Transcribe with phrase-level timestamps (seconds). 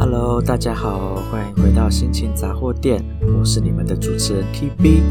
[0.00, 3.04] Hello，大家好，欢迎回到心情杂货店，
[3.36, 5.02] 我是你们的主持人 TB。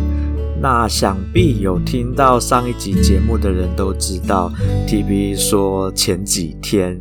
[0.62, 4.50] 那想必有听到上一集节目的人都知道
[4.88, 6.98] ，TB 说前几天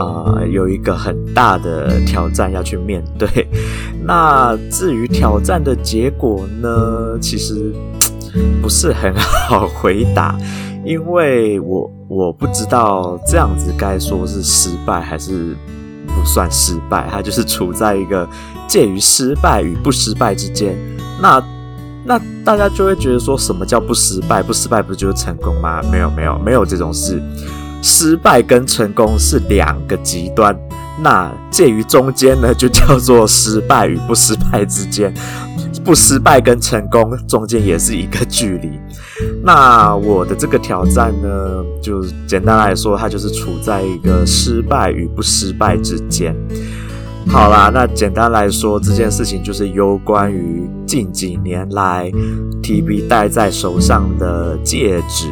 [0.00, 3.28] 啊、有一个很大的挑战要去面对。
[4.04, 7.72] 那至于挑战的结果呢，其实
[8.60, 10.36] 不是很好回答，
[10.84, 15.54] 因为我我不知道这样子该说是失败还是。
[16.14, 18.28] 不算失败，它就是处在一个
[18.68, 20.76] 介于失败与不失败之间。
[21.20, 21.42] 那
[22.04, 24.42] 那大家就会觉得说，什么叫不失败？
[24.42, 25.82] 不失败不就是成功吗？
[25.90, 27.22] 没有没有没有这种事，
[27.82, 30.58] 失败跟成功是两个极端。
[31.02, 35.12] 那介于中间呢，就叫做失败与不失败之间。
[35.84, 38.70] 不失败跟成功中间也是一个距离。
[39.42, 46.34] 那我的这个挑战呢，就简单来说，它就是处在一个失败与不失败之间。
[47.28, 52.10] 好啦，那简单来说，这件事情就是有关于近几年来
[52.62, 55.26] TB 戴在手上的戒指，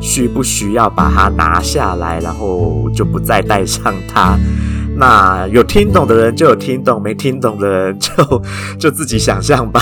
[0.00, 4.38] 需不需要把它拿下来，然后就不再戴上它。
[4.98, 8.42] 那有听懂的人就有听懂，没听懂的人就
[8.80, 9.80] 就自己想象吧。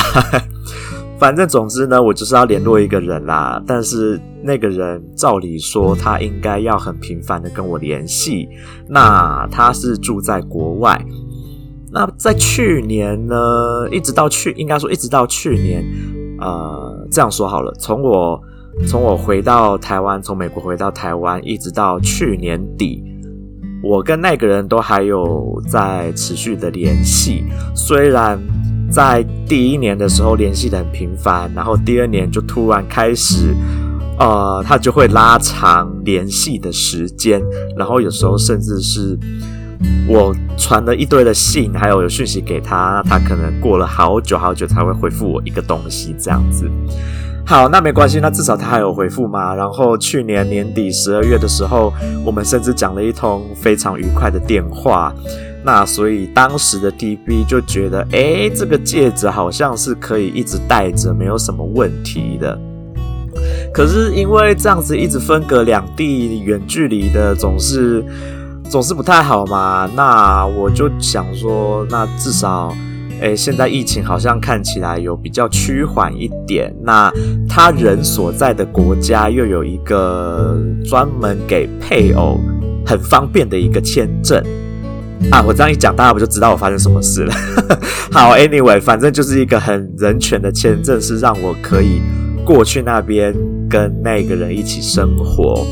[1.18, 3.62] 反正总之呢，我就是要联络一个人啦。
[3.66, 8.46] 但是那个人照理说他应该要很频繁的跟我联系。
[8.86, 11.02] 那他是住在国外。
[11.90, 15.82] 那在去年呢，一直到去，应该说一直到去年，
[16.38, 18.38] 呃，这样说好了，从我
[18.86, 23.02] 从我回到台湾，从美国回到台湾，一直到去年底。
[23.88, 28.36] 我跟那个人都还有在持续的联系，虽然
[28.90, 33.54] 在第一年的时候联系得很频繁，然后第二年就突然开始，
[34.18, 37.40] 呃，他就会拉长联系的时间，
[37.76, 39.16] 然后有时候甚至是
[40.08, 46.68] 我传了一堆的信，还有有讯息给他，他可能过了好久好久才会回复我一个东西，这样子。
[47.48, 49.54] 好，那没关系，那至少他还有回复嘛。
[49.54, 55.14] 然后去年年底十二月的时候，我们甚至讲了一通非常愉快的电话。
[55.62, 62.58] 那所以当时的 TB 就觉得，诶，这个戒指好像是可以一直戴着，没有什么问题的。
[63.72, 68.04] 可是因为这样子一直分隔两地，远距离的总是
[68.68, 69.88] 总是不太好嘛。
[69.94, 72.74] 那我就想说，那至少。
[73.20, 76.74] 诶，现在疫情好像看起来有比较趋缓一点。
[76.82, 77.10] 那
[77.48, 82.38] 他人所在的国家又有一个专门给配偶
[82.84, 84.42] 很方便的一个签证
[85.30, 85.42] 啊！
[85.46, 87.34] 我这样一讲，大家不就知道我发生什么事了？
[88.12, 92.02] 好，Anyway，反正就是一个很人权的签证，是让我可以
[92.44, 93.34] 过去那边
[93.68, 95.66] 跟那个人一起生活。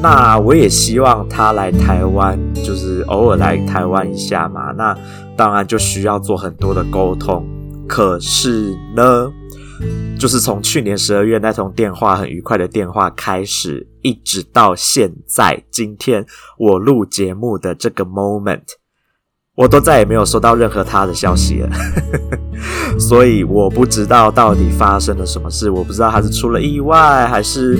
[0.00, 4.70] 那我也希望他来台湾，就是偶尔来台湾一下嘛。
[4.72, 4.96] 那
[5.36, 7.44] 当然就需要做很多的沟通。
[7.88, 9.28] 可是呢，
[10.16, 16.24] 就是从去年十二月那通电话很愉快的电话开始，一直到现在今天
[16.58, 18.62] 我录节目的这个 moment，
[19.56, 21.70] 我都再也没有收到任何他的消息了。
[22.98, 27.78] 所以我不知道到底发生了什么事，我不知道他是出了意外还是。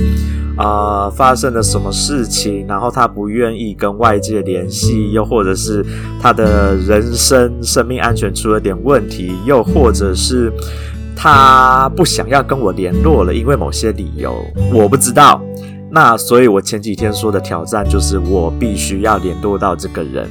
[0.58, 2.66] 啊、发生了什么事情？
[2.66, 5.86] 然后他不愿意跟外界联系，又或者是
[6.20, 10.52] 他的人生生命安全出了点问题，又或者是
[11.14, 14.34] 他不想要跟我联络了，因为某些理由，
[14.74, 15.40] 我不知道。
[15.92, 20.28] 那所以，我前几天说的挑战就是，我必须要联络到这个人。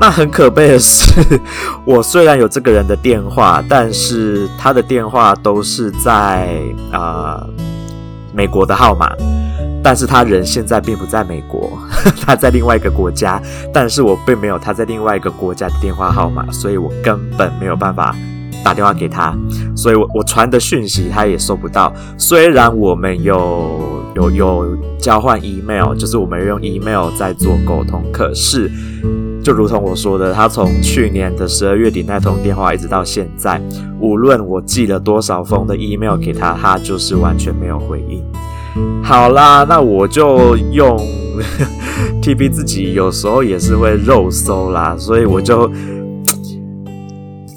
[0.00, 1.40] 那很可悲的是，
[1.84, 6.48] 我虽然有这个人的电话，但是他的电话都是在
[6.92, 7.40] 啊。
[7.42, 7.48] 呃
[8.30, 9.10] 美国的号码，
[9.82, 11.76] 但是他人现在并不在美国，
[12.24, 13.42] 他在另外一个国家，
[13.72, 18.14] 但是我并没有他在另外一个国家的电话号码，所以我根本没有办法
[18.62, 19.34] 打电话给他，
[19.74, 21.92] 所以我我传的讯息他也收不到。
[22.16, 28.70] 虽然我们有有有交换 email，就是我们用 email 在做沟通，可是
[29.48, 33.58] 就如同我说的，他从去年的十二月底那通电话一直到现在。
[33.98, 38.22] 无论我寄了多少封的 email 给他，他就是完全没有回应。
[39.02, 40.98] 好啦，那我就用
[42.20, 45.72] TB 自己有时候也是会肉搜啦，所以我就，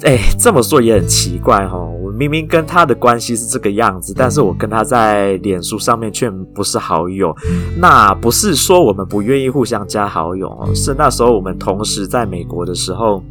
[0.00, 1.91] 哎，这么说也很奇怪齁。
[2.22, 7.34] 我明明跟他的关系是这个样子，但是我跟他在脸书上面却不是好友。
[7.76, 13.24] 那不是说我们不愿意互相加好友哦，是那时候我们同时在美国的时候。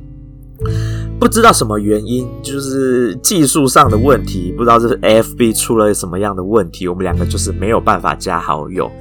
[1.18, 8.92] 不知道什么原因，就是技术上的问题，不知道这是 FB 出了什么样的问题，我们两个就是没有办法加好友，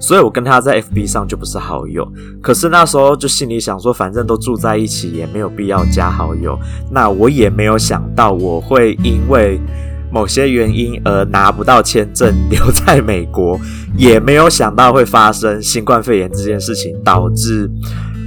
[0.00, 2.10] 所以我跟他在 FB 上就不是好友。
[2.42, 6.58] 可是那时候就心里想说，反正都住在一起，也没有必要加好友。
[6.90, 9.60] 那我也没有想到我会因为
[10.10, 13.60] 某些原因而拿不到签证留在美国，
[13.96, 17.70] 也没有想到会发生新冠肺炎这件事情，导致。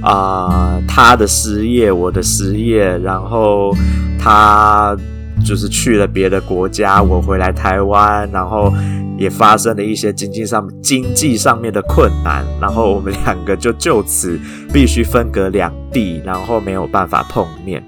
[0.06, 3.74] 啊、他的失业，我的失业，然后
[4.18, 4.94] 他
[5.44, 8.72] 就是去了别的国家，我回来台湾，然后
[9.18, 14.40] 也发生了一些经济上经济上面的困难，然后我们两个就就此
[14.72, 17.82] 必须分隔两地，然后没有办法碰面。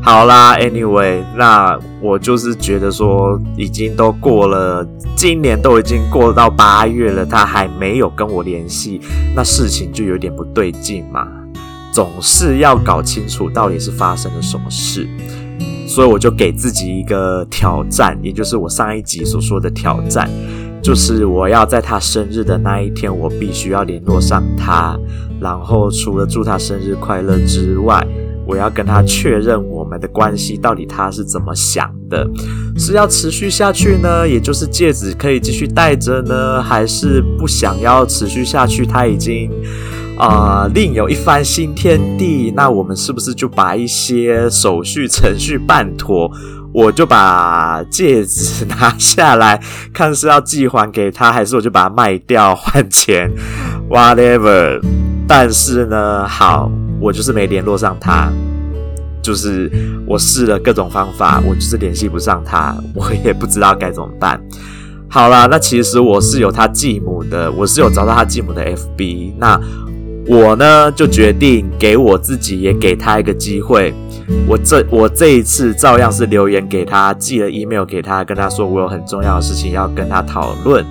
[0.00, 4.86] 好啦，Anyway，那我就是觉得说，已经都过了，
[5.16, 9.00] 今年都已经过到八月了，他还没有跟我联系，
[9.34, 11.26] 那事情就有点不对劲嘛。
[11.92, 15.08] 总是要搞清楚到底是发生了什么事，
[15.86, 20.28] 所以我就给自己一个挑战，也就是我上一集所说的挑战，
[20.82, 24.98] 就是我要在他生日的那一天，我必须要联络上他，
[25.40, 28.06] 然后除了祝他生日快乐之外，
[28.46, 32.28] 我要跟他确认我们的关系到底他是怎么想的，
[32.76, 34.28] 是要持续下去呢？
[34.28, 38.86] 也就是戒指可以继续戴着呢，还是不想要持续下去？
[38.86, 39.50] 他已经
[40.16, 46.30] 啊、另有一番新天地，那我们是不是就把一些手续程序办妥？
[46.72, 49.60] 我就把戒指拿下来，
[49.92, 53.30] 看是要寄还给他，还是我就把它卖掉换钱？
[53.88, 54.80] Whatever。
[55.28, 56.70] 但是呢，好。
[56.98, 58.32] 我就是没联络上他，
[59.22, 59.70] 就是
[60.06, 64.40] 我试了各种方法，我就是联系不上他，我也不知道该怎么办。
[65.06, 69.34] 好啦，那其实我是有他继母的，我是有找到他继母的 FB。
[69.36, 69.60] 那
[70.28, 73.94] 我呢，就决定给我自己也给他一个机会。
[74.48, 80.84] 我这我这一次照样是留言给他，寄了 email 给他，跟他说我有很重要的事情要跟他讨论。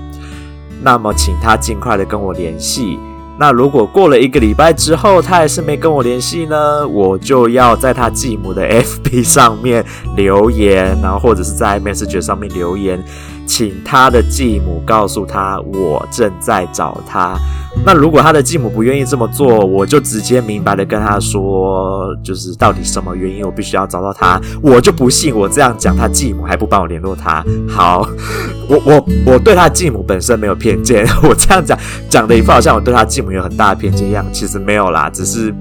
[0.81, 2.97] 那么，请他尽快的跟我联系。
[3.37, 9.83] 那如果过了一个礼拜之后，他还是没跟我联系呢，我就要在他继母的 FB 上面
[10.15, 13.03] 留言，然后或者是在 Messenger 上面留言，
[13.45, 17.37] 请他的继母告诉他我正在找他。
[17.85, 24.39] 那如果他的继母不愿意这么做，我就直接明白的跟他说，就是到底什么原因，我必须要找到他。
[24.61, 27.43] 我就不信我这样讲，他继母还不帮我联络他。
[27.67, 28.07] 好，
[28.69, 31.77] 我我我对他继母本身没有偏见， 我这样讲
[32.09, 35.53] 讲的一副好像我对他继母有很大的偏见一样，其实没有啦，只是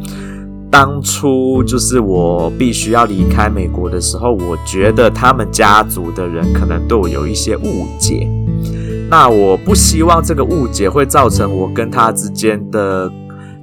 [0.70, 8.28] 当初就是我必须要离开美国的时候，我觉得他们家族的人可能对我有一些误解。
[9.08, 13.08] 那我不希望这个误解会造成我跟他之间的，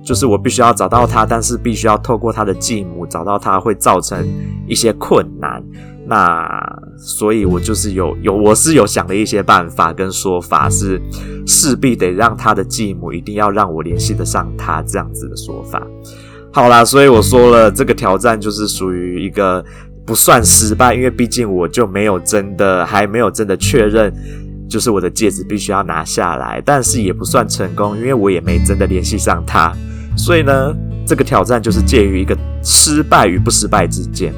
[0.04, 4.26] 就是我必须要找到他，但是必须要透过他的继母找到他，会造成
[4.66, 5.62] 一些困难。
[6.08, 6.48] 那
[6.98, 11.02] 所以，我就是有有，我是有想了一些办法跟说法，是
[11.46, 15.82] 势必得让他的继母一定要让我联系得上他这样子的说法。
[16.52, 19.64] 好啦，所以我说了，这个挑战就是属于一个
[20.06, 24.14] 不算失败，因为毕竟我就没有真的还没有真的确认。
[24.70, 29.74] 就是我的戒指必须要拿下来，但是也不算成功，因为我也没真的联系上他，
[30.16, 30.74] 所以呢，
[31.06, 32.34] 这个挑战就是介于一个
[32.64, 34.34] 失败与不失败之间。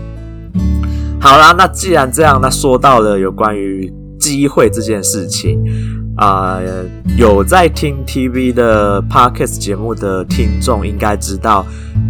[1.20, 5.64] 好啦，那既然这样，那说到了有关于机会这件事情
[6.16, 6.60] 啊，
[7.18, 11.66] 有在听 TV 的 Podcast 节目的听众应该知道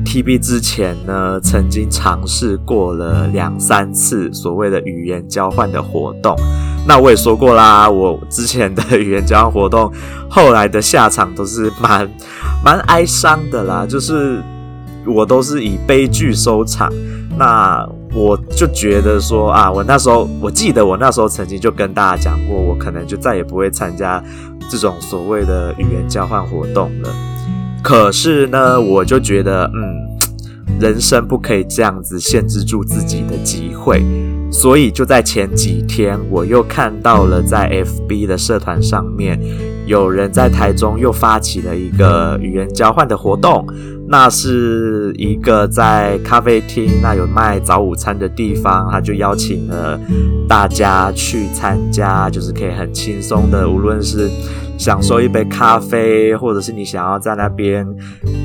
[0.05, 6.35] ，TV 之前呢曾经尝试过了两三次所谓的语言交换的活动。
[6.85, 9.89] 那我也说过啦，我之前的语言交换活动，
[10.29, 12.09] 后来的下场都是蛮
[12.63, 14.43] 蛮哀伤的啦，就是
[15.05, 16.91] 我都是以悲剧收场。
[17.37, 24.23] 那我就觉得说啊，我那时候我记得我那时候曾经就跟大家讲过，我可能就再也不会参加
[24.69, 27.09] 这种所谓的语言交换活动了。
[27.83, 30.13] 可是呢，我就觉得嗯。
[30.79, 34.03] 人生不可以这样子限制住自己的机会，
[34.51, 39.39] 所以就在前几天，我又看到了在 FB 的社团上面，
[39.85, 43.65] 有人在台中又发起了一个语言交换的活动。
[44.05, 49.97] 那是一个在咖啡厅，那有卖早午餐的地方，他就邀请了
[50.47, 54.29] 大家去参加，就是可以很轻松的，无论是
[54.77, 57.87] 享受一杯咖啡，或者是你想要在那边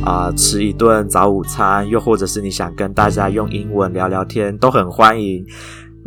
[0.04, 5.44] 啊、吃一顿早午餐，又或者是你想跟大家用英文聊聊天，都很欢迎。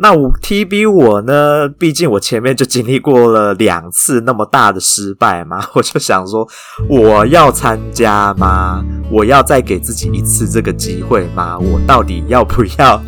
[0.02, 6.46] 那我 TB 我呢，毕竟我前面就经历过了两次那么大的失败嘛， 我就想说，
[6.88, 8.84] 我要参加吗？
[9.12, 11.56] 我要再给自己一次这个机会吗？
[11.56, 13.00] 我到底要不要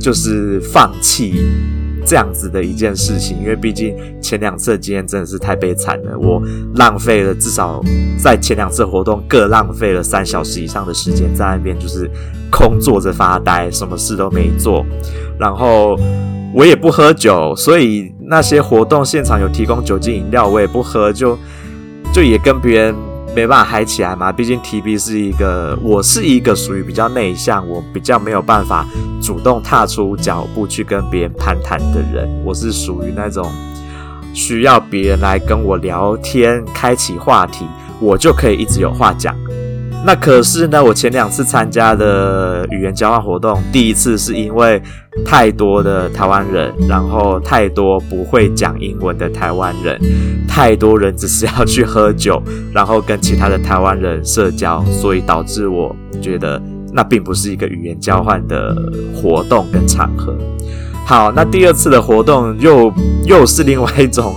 [0.00, 1.46] 就是放弃？
[2.04, 6.42] 这样子的一件事情，因为毕竟前两次的经验真的是太悲惨了，我
[6.74, 7.80] 浪费了至少
[8.18, 12.10] 在前两次活动各浪费了三小时以上的时间在那边，就是
[12.50, 14.84] 空坐着发呆，什么事都没做，
[15.38, 15.94] 然后
[16.52, 21.38] 我也不喝酒，所以那些活动现场有提供酒精饮料，我也不喝，就
[22.12, 22.94] 就也跟别人。
[23.32, 28.84] 没办法嗨起来嘛，毕竟 TB 是一个，我是一个属于比较内向，我比较没有办法
[29.22, 33.48] 主动踏出脚步去跟别人攀谈的人，我是属于那种
[34.34, 37.64] 需要别人来跟我聊天，开启话题，
[38.00, 39.32] 我就可以一直有话讲。
[40.02, 44.80] 那可是呢，我前两次参加的语言交换活动，第一次是因为
[45.26, 50.00] 太多的台湾人，然后太多不会讲英文的台湾人，
[50.48, 52.42] 太多人只是要去喝酒，
[52.72, 56.60] 然后跟其他的台湾人社交，所以导致我觉得
[56.94, 58.74] 那并不是一个语言交换的
[59.14, 60.34] 活动跟场合。
[61.04, 62.90] 好，那第二次的活动又
[63.26, 64.34] 又是另外一种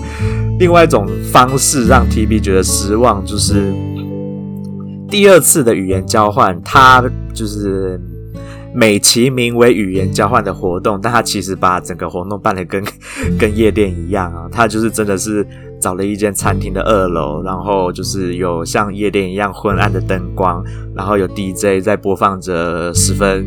[0.59, 3.73] 另外一种方式，让 TB 觉得失望，就是。
[5.13, 7.03] 第二次的语言交换，它
[7.35, 8.01] 就是
[8.73, 12.83] 美其名为语言交换的活动，但它其实把整个活动办得跟
[13.37, 15.45] 跟夜店一样啊，它就是真的是
[15.79, 20.63] 找了一间餐厅的二楼，然后就是有像夜店一样昏暗的灯光，
[20.95, 23.45] 然后有 DJ 在播放着十分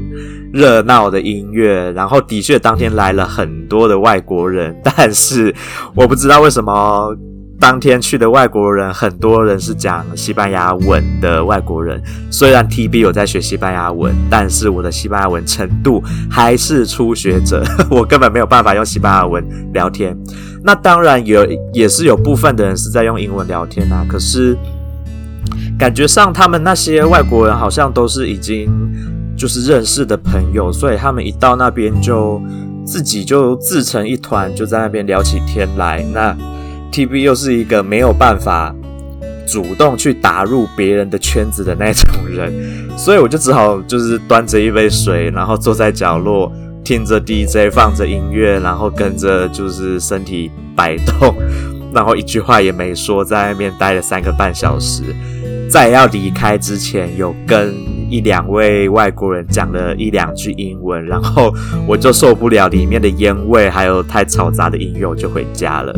[0.53, 5.53] 热闹的音乐，然后的确当天来了很多的外国人，但是
[5.97, 7.13] 我不知道为什么。
[7.59, 12.01] 当天去的外国人，很多人是讲西班牙文的外国人。
[12.31, 20.17] 虽然 TB 有在学西班牙文，但是我的西班牙文程度还是初学者， 我根本没有办法用西班牙文聊天。
[20.63, 24.05] 那当然有，也是有部分的人是在用英文聊天啊。
[24.09, 24.57] 可是
[25.79, 28.69] 感觉上，他们那些外国人好像都是已经
[29.37, 32.41] 就是认识的朋友，所以他们一到那边就
[32.85, 36.05] 自己就自成一团，就在那边聊起天来。
[36.13, 36.37] 那
[36.97, 38.75] TB 又是一个没有办法
[39.47, 42.51] 主动去打入别人的圈子的那种人，
[42.97, 46.51] 所以我就只好就是端着一杯水，然后坐在角落
[46.83, 51.37] 听着 DJ 放着音乐，然后跟着就是身体摆动，
[51.93, 55.03] 然后一句话也没说，在那边待了三个半小时。
[55.69, 57.75] 在要离开之前，有跟
[58.09, 61.53] 一两位外国人讲了一两句英文，然后
[61.87, 65.95] 我就受不了里面的烟味，还有太嘈杂的音乐，我就回家了。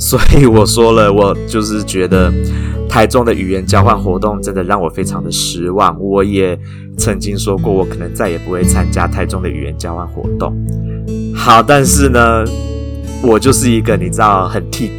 [0.00, 2.32] 所以我说了，我就是觉得
[2.88, 5.94] 台中的语言交换活动真的让我非常的失望。
[6.00, 6.58] 我也
[6.96, 10.56] 曾经说过，我可能再也不会参加台中的语言交换活动。
[11.34, 12.42] 好，但是呢，
[13.22, 14.90] 我就是一个你知道很 T，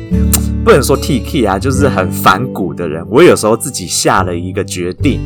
[0.64, 3.04] 不能说 T K 啊，就是很反骨的人。
[3.10, 5.20] 我有时候自己下了一个决定，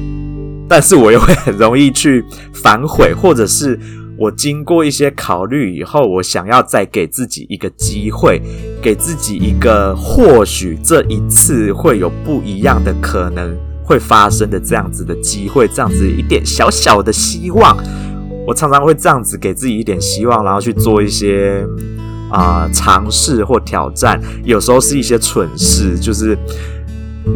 [0.69, 3.77] 但是我又会很容易去反悔，或者是。
[4.17, 8.41] 我经过一些考虑以后，我想要再给自己一个机会，
[8.81, 17.77] 给自己一个或许这一次会有不一样的可能会发生的这样子的机会，这样子一点小小的希望。
[18.47, 21.65] 我常常会这样子给自己一点希望，然后去做一些
[22.31, 26.37] 啊、尝试或挑战，有时候是一些蠢事，就是。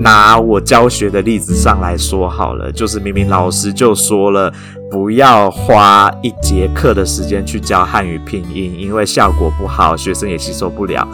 [0.02, 4.54] 拿我教学的例子上来说好了，就是明明老师就说了，
[4.92, 11.08] 不要花一节课的时间去教汉语拼音，因为效果不好，学生也吸收不了。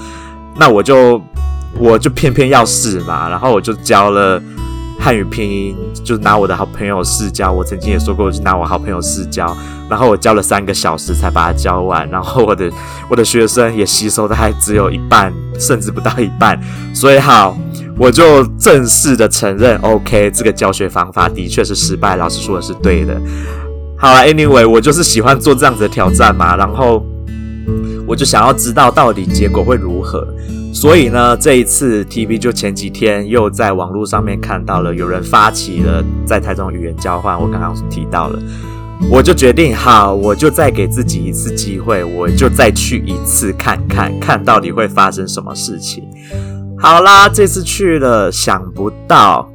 [0.57, 1.21] 那我就
[1.77, 4.41] 我就偏偏要试嘛，然后我就教了
[4.99, 7.51] 汉语拼音，就拿我的好朋友试教。
[7.51, 9.55] 我曾经也说过，就拿我好朋友试教，
[9.89, 12.71] 然后我教了三个小时才把它教完，然后我的
[13.09, 16.59] 我的学生也吸收的还只有一半，甚至不到一半，
[16.93, 17.57] 所以好。
[17.97, 23.17] 我就正式的承认，OK，这个教学方法的确是失败，老师说的是对的。
[24.05, 27.03] 好了，Anyway，我就是喜欢做这样子的挑战嘛，然后
[28.05, 30.23] 我就想要知道到底结果会如何。
[30.71, 38.39] 所以呢，这一次 TV 就前几天又在网络上面看到了有人发起了在台中语言交换，我刚刚提到了，
[39.09, 46.03] 我就决定好，我就再给自己一次机会，我就再去一次看看，看到底会发生什么事情。
[46.77, 49.49] 好啦，这次去了，想不到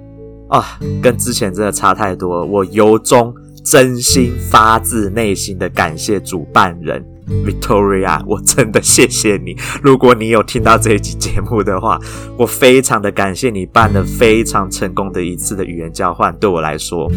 [0.49, 2.45] 啊，跟之前真的差太多。
[2.45, 3.33] 我由衷、
[3.65, 7.05] 真心、发自内心的感谢主办人。
[7.45, 9.57] Victoria，我真的谢谢你。
[9.83, 11.99] 如果你有听到这一集节目的话，
[12.37, 17.11] 我非常的感谢你办了非常成功的一次的语言交换，对我来说。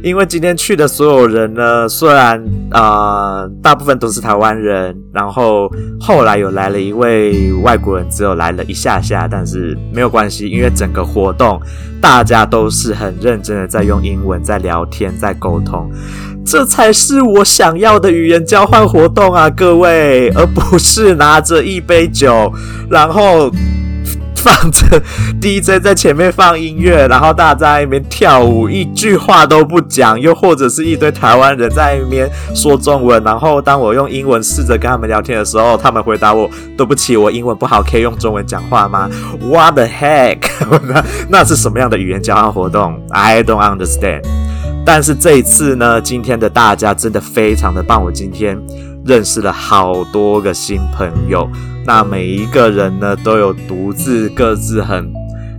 [0.00, 2.40] 因为今天去的所有人呢，虽然
[2.70, 11.60] 啊、呃，大部分都是台湾人，然后后来有来了一位外国人，只有来了一下下，但是没有关系，因为整个活动
[12.00, 15.90] 大家都是很认真的在用英文在聊天，在沟通。
[16.50, 22.52] 这才是我想要的语言交换活动啊，各位，而不是拿着一杯酒，
[22.90, 23.50] 然后。
[24.40, 25.02] 放着
[25.42, 39.10] DJ 在前面放音乐，然后大家在那边跳舞，一句话都不讲，又或者是一堆台湾人在那边说中文，然后当我用英文试着跟他们聊天的时候，他们回答我：“对不起，我英文不好，可以用中文讲话吗
[39.42, 40.38] ？”What the heck？
[40.86, 44.22] 那 那是什么样的语言交换活动？I don't understand。
[44.90, 48.58] 但是这一次呢，今天的大家真的非常的棒，我今天
[49.04, 51.46] 认识了好多个新朋友。
[51.84, 55.12] 那每一个人呢，都有独自各自很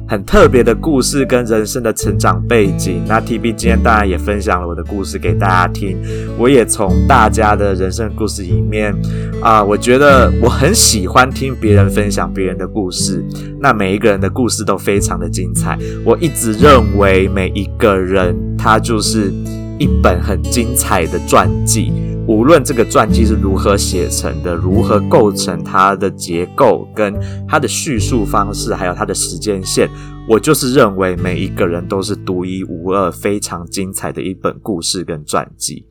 [0.10, 3.04] 很特别的故事跟人生的成长背景。
[3.08, 5.96] 那 TB 今天当然也分享了我的故事给大家听，
[6.36, 8.92] 我也从大家的人生故事里面
[9.40, 13.24] 啊、我觉得我很喜欢听别人分享别人的故事。
[13.60, 15.78] 那每一个人的故事都非常的精彩。
[16.04, 19.32] 我一直认为每一个人他就是
[19.78, 21.94] 一本很精彩的传记。
[22.30, 27.12] 无论这个传记是如何写成的，如何构成它的结构，跟
[27.48, 29.90] 它的叙述方式，还有它的时间线，
[30.28, 35.84] 我就是认为每一个人都是独一无二、非常精彩的一本故事跟传记。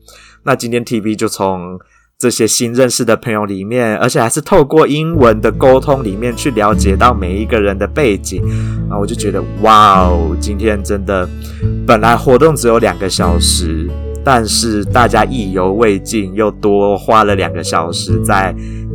[0.43, 1.77] 那今天 TV 就从
[2.17, 8.41] 这些新认识的朋友里面，而且还是透过英文的沟通里面去了解到每一个人的背景，
[8.89, 11.27] 啊，我就觉得哇哦，今天真的，
[11.85, 13.89] 本来活动只有两个小时。
[14.23, 18.53] 但是大家意犹未尽，又多花了两个小时在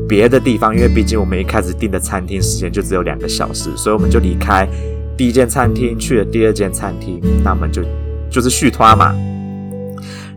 [0.08, 4.68] 别的地方，因为毕竟我们一开始订的餐厅时间就只有两个小时，所以我们就离开
[5.16, 7.82] 第一间餐厅去了第二间餐厅，那我们就
[8.30, 9.14] 就是续拖嘛，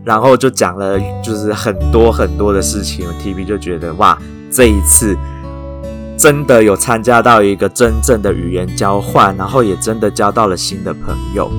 [0.04, 4.18] 然后就讲了就是很多很多的事情，TB 就觉得哇，
[4.50, 5.16] 这一次
[6.16, 11.50] 真的有参加到一个真正的语言交换，然后也真的交到了新的朋友。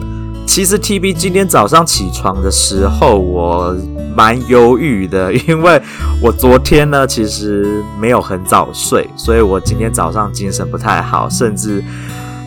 [0.50, 3.78] 其实 TB 今天早上起床的时候，我
[4.16, 5.80] 蛮犹豫的， 因为
[6.24, 11.84] 我昨天呢其实没有很早睡，所以我今天早上精神不太好，甚至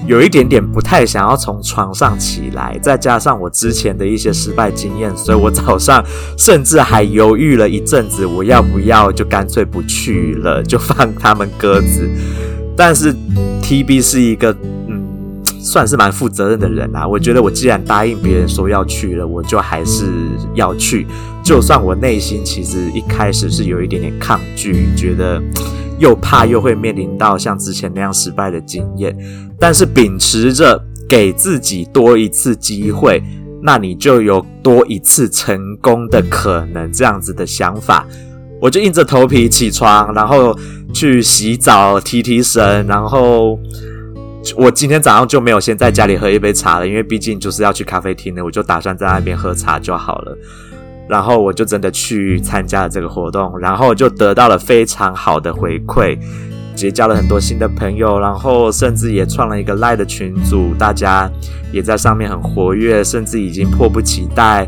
[0.04, 2.76] 有一点点不太想要从床上起来。
[2.82, 6.04] 再加上我之前的一些失败经验，所以我早上
[6.36, 12.10] 甚至还犹豫了一阵子，我要不要就干脆不去了，就放他们鸽子。
[12.76, 13.14] 但是
[13.62, 14.54] TB 是一个。
[15.64, 20.06] 算是蛮负责任的人啊，我觉得我既然答应别人说要去了，我就还是
[20.54, 21.06] 要去。
[21.42, 25.40] 就算我内心其实一开始是有一点点抗拒，觉得
[26.00, 29.16] 又怕又会面临到像之前那样失败的经验，
[29.58, 33.22] 但是秉持着给自己多一次机会，
[33.62, 38.04] 那你就有多一次成功的可能，这样子的想法，
[38.60, 40.58] 我就硬着头皮起床，然后
[40.92, 43.56] 去洗澡、提提神，然后。
[44.56, 50.36] 我今天早上就没有先在家里喝一杯茶了，因为毕竟就是要去咖啡厅的，我就打算在那边喝茶就好了。
[51.08, 56.18] 然后我就真的去参加了这个活动，然后就得到了非常好的回馈，
[56.74, 61.30] 结交了很多新的朋友，然后甚至也创了一个 LINE 的群组，大家
[61.70, 64.66] 也在上面很活跃，甚至已经迫不及待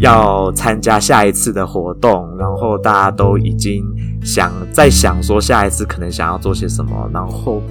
[0.00, 3.84] 要参加下一次的活动，然后大家都已经
[4.22, 7.62] 想在想说下一次可能想要做些什么，然后。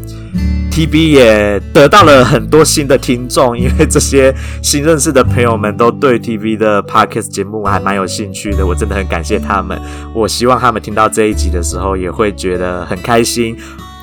[0.72, 9.78] TB 也得到了很多新的听众，因为这些新认识的朋友们都对 TB 的 Podcast 节目还蛮有兴趣的，我真的很感谢他们。
[10.16, 13.54] 我希望他们听到这一集的时候也会觉得很开心，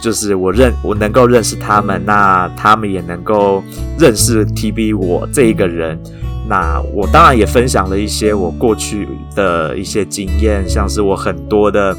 [0.03, 3.65] 就是我认我能够认识他们，那他们也能够
[3.99, 5.99] 认识 TB 我这一个人。
[6.49, 11.95] 那我当然也分享了一些我过去的一些经验，像是我很多的。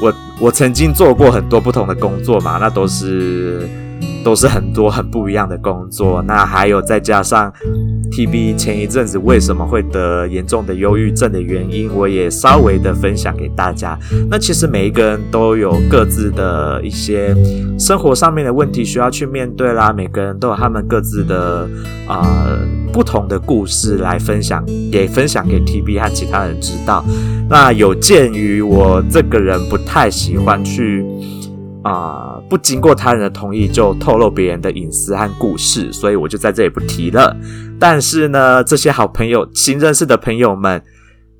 [0.00, 3.68] 我我曾经做过很多不同的工作嘛，那都是
[4.24, 6.22] 都是很多很不一样的工作。
[6.22, 7.52] 那还有再加上
[8.10, 13.98] TB 前一阵子为什么会得严重的忧郁症的原因，我也稍微的分享给大家。
[14.30, 17.34] 那其实每一个人都有各自的一些
[17.78, 21.68] 生活上面的问题需要去面对啦，每个人都有他们各自的
[22.06, 22.44] 啊。
[22.46, 22.58] 呃
[22.92, 24.62] 不同的故事来分享，
[24.92, 27.02] 也分享给 TB 和其他人知道。
[27.48, 31.02] 那有鉴于我这个人不太喜欢去
[31.80, 37.34] 啊、呃，不经过他人的同意就透露别人的隐私和故事，所以我就在这里不提了。
[37.80, 40.82] 但是呢，这些好朋友、新认识的朋友们，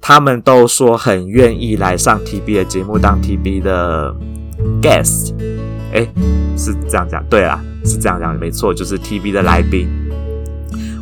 [0.01, 4.17] 他们都说很愿意来上 TB 的节目当 TB 的
[4.81, 5.35] guest。
[5.93, 6.09] 诶，
[6.57, 9.87] 是这样讲，对啦，是这样讲，没错，就是 TB 的来宾。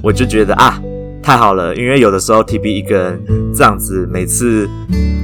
[0.02, 0.82] 我就觉得啊，
[1.22, 3.22] 太好了，因为有的时候 TB 一个人
[3.54, 4.68] 这样子，每次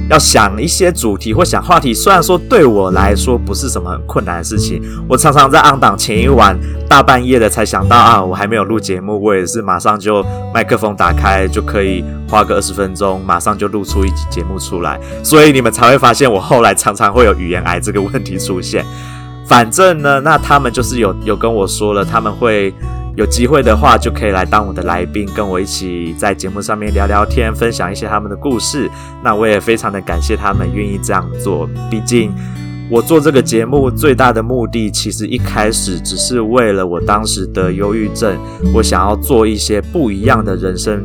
[0.09, 6.57] 要想一些主题或想话题，虽然说对我来说不是什么很困难的事情，我常常在 on 档前一晚
[6.87, 18.85] 大半夜的才想到啊，我还没有录节目，我也是马上就麦克风打开就可以花个二十分钟，马上就录出一集节目出来，所以你们才会发现我后来常常会有语言癌这个问题出现。
[19.47, 22.73] 反正呢，那他们就是有有跟我说了，他们会。
[23.17, 28.87] 有机会的话，就可以来当我的来宾，跟我一起在节目上面聊聊天，分享一些他们的故事。
[29.23, 31.67] 那我也非常的感谢他们愿意这样做。
[31.89, 32.31] 毕竟
[32.91, 38.37] 我做这个节目最大的目的，其实一开始只是为了我当时的忧郁症，
[38.71, 41.03] 我想要做一些不一样的人生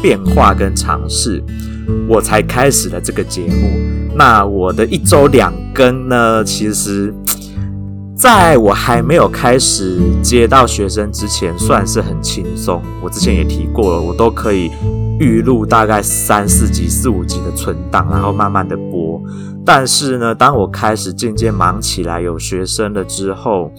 [0.00, 1.42] 变化跟尝试，
[2.06, 3.68] 我才开始了这个节目。
[4.14, 7.12] 那我的一周两更呢，其实。
[8.18, 12.82] 在我还没有开始接到学生之前，算是很轻松。
[13.00, 14.72] 我之前也提过了，我都可以
[15.20, 19.22] 预录大概三四集、四五集的存档，然后慢慢的播。
[19.64, 23.70] 但是呢，当我开始渐渐忙起来，有学生了之后，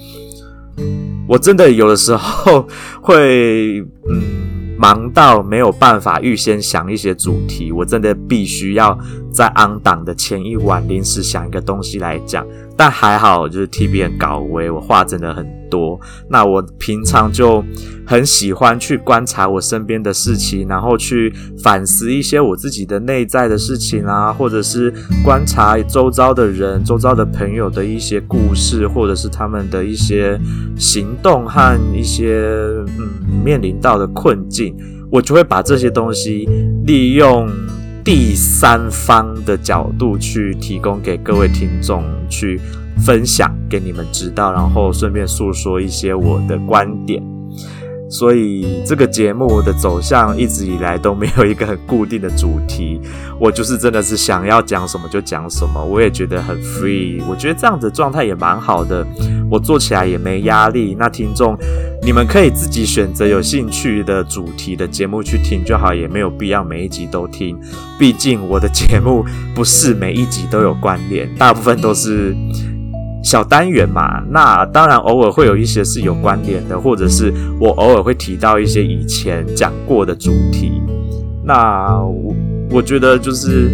[1.27, 2.65] 我真的有的时候
[3.01, 4.47] 会，嗯。
[4.81, 8.97] 忙到没有办法预先想一些主题，我真的必须要
[9.31, 12.45] 在 on 档的前一晚临时想一个东西来讲。
[12.75, 15.99] 但还好，就是 TB 很高危，我话真的很多。
[16.29, 17.61] 那我平常就
[18.07, 24.93] 很喜欢去观察我身边的事情，然后去反思一些我自己的内在的事情啊，或者是
[25.25, 30.39] 观察周遭的人、周遭的朋友的一些故事，或者是他们的一些
[30.77, 32.45] 行动和一些
[32.97, 34.73] 嗯面临到的困境，
[35.11, 36.47] 我就会把这些东西
[36.85, 37.45] 利用。
[38.03, 42.59] 第三方的角度去提供给各位听众去
[42.97, 47.21] 分享给你们知道，然后顺便诉说一些我的观点。
[48.09, 52.99] 所以这个节目的走向一直以来都没有一个很固定的主题，
[53.39, 59.05] 我就是真的是想要讲什么就讲什么，我也觉得很 free，我觉得这样子状态也蛮好的，
[59.49, 60.95] 我做起来也没压力。
[60.97, 61.55] 那听众
[62.01, 67.55] 你们可以自己选择有兴趣的主题的节目去听就好，也没有必要每一集都听，
[67.99, 72.35] 毕竟我的节目不是每一集都有关联，大部分都是。
[73.23, 80.81] 小单元嘛，那当然偶尔会有一些是有关联的，或者是我偶尔会提到一些以前讲过的主题。
[81.43, 82.35] 那我
[82.71, 83.69] 我觉得就是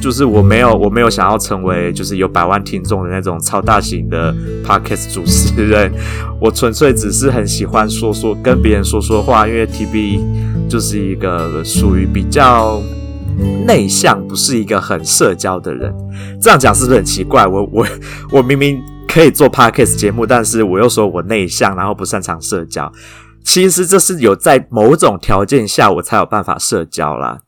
[0.00, 4.34] 就是我没有我没有想要成为就是有百万听众的那种超大型的
[4.64, 5.92] podcast 主持人，
[6.40, 12.80] 我纯粹只是很喜欢说说跟别人说说话，因为 TB 就是一个属于比较。
[13.66, 15.94] 内向不是一个很社交的人，
[16.40, 17.46] 这样讲是不是很奇怪？
[17.46, 17.86] 我我
[18.32, 22.90] 我明明可以做 podcast 节目，但是我又说我内向，然后不擅长社交。
[23.44, 27.40] 其实这是有在某种条件下，我才有办法社交啦。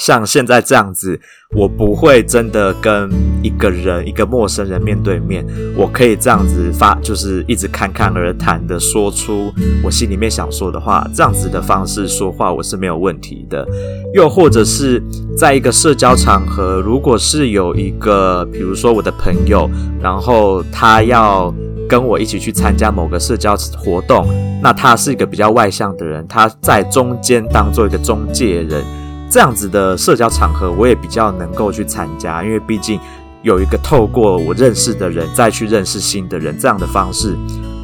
[0.00, 1.20] 像现在这样子，
[1.54, 3.10] 我不会真的跟
[3.42, 5.44] 一个人、一个陌生人面对面，
[5.76, 9.52] 我可以这样子发，就是一直侃侃而谈的说出
[9.84, 13.66] 我心里面想说的话，这样子的方式说话我是没有问题的。
[14.14, 15.02] 又或者是
[15.36, 21.54] 在一个社交场合，如果是有一个，比如说我的朋友，然后他要
[21.86, 24.26] 跟我一起去参加某个社交活动，
[24.62, 28.82] 那他是一个比较外向的人，他在中间当做一个中介人。
[29.30, 32.98] 这样子的社交场合，我也比较能够去参加，因为毕竟
[33.42, 37.36] 有一个透过我认识的人再去认识新的人这样的方式，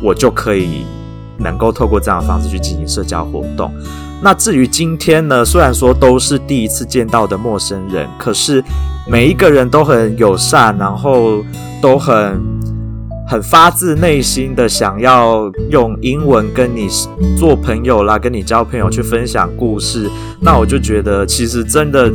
[0.02, 0.84] 我就可以
[1.38, 3.72] 能够透过这样的方式去进行社交活动。
[4.20, 8.64] 那至于今天呢，虽然说都是第一次见到的陌生人，可是
[9.06, 11.44] 每一个人都很友善，然后
[11.80, 12.44] 都很。
[13.28, 16.86] 很发自内心的想要用英文跟你
[17.36, 20.08] 做朋友啦，跟你交朋友去分享故事，
[20.40, 22.12] 那我就觉得其实真的，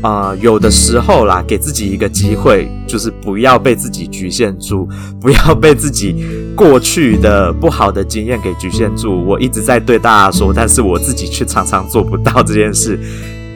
[0.00, 4.88] 啊、有的时候啦，给自己一个机会，就是不要被自己局限住，
[5.20, 9.24] 不要被自己过去的不好的经验给局限住。
[9.26, 12.96] 我一直在对大家说，但是我自己却常常做不到这件事。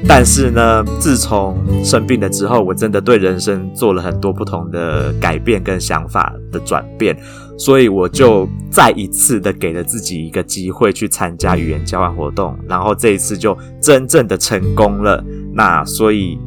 [0.08, 7.14] 但是呢，自从生病了之后，我真的对人生做了很多不同的改变跟想法的转变，
[7.58, 15.22] 所以我就再一次的给了自己一个机会去参加语言交换活动，然后这一次就真正的成功了。
[15.52, 16.38] 那所以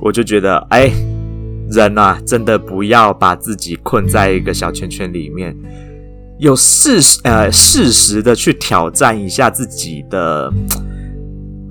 [0.00, 0.90] 我就觉得，哎，
[1.70, 5.54] 人啊，真的不要把自己困在一个小圈圈里面，
[6.38, 10.50] 有适时呃适时的去挑战一下自己的。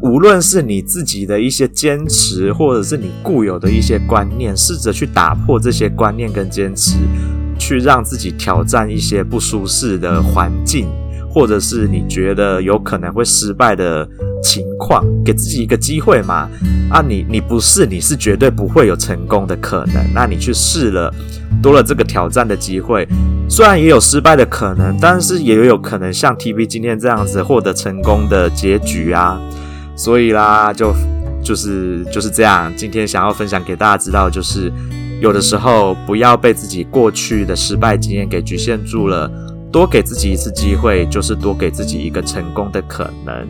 [0.06, 6.98] 无论是你自己的一些坚持，或者是你固有的一些观念，试着去打破这些观念跟坚持，
[7.58, 10.88] 去让自己挑战一些不舒适的环境，
[11.28, 14.08] 或者是你觉得有可能会失败的
[14.44, 16.48] 情况，给自己一个机会嘛。
[16.92, 19.96] 啊你，你不试，你是绝对不会有成功的可能。
[20.14, 21.12] 那你去试了，
[21.64, 23.08] 多了这个挑战的机会，
[23.50, 29.42] 虽然也有失败的可能，但是也有可能像 TB 今天这样子获得成功的结局啊。
[29.96, 30.94] 所以啦，就
[31.44, 32.72] 就是就是这样。
[32.76, 34.72] 今天想要分享给大家知道，就是
[35.22, 39.32] 有的时候不要被自己过去的失败经验给局限住了。
[39.72, 43.46] 多给自己一次机会，就是多给自己一个成功的可能。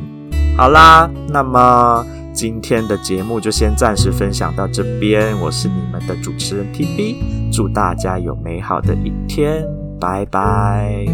[0.57, 2.03] 好啦，那么
[2.33, 5.39] 今天的节目就先暂时分享到这边。
[5.39, 9.63] 我是你们的主持人 TB，祝大家有美好的一天，
[9.99, 11.05] 拜拜。